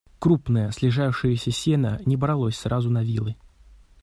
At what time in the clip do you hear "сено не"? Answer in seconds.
1.51-2.17